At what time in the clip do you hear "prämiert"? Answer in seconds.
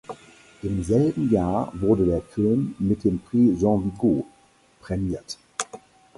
4.81-5.37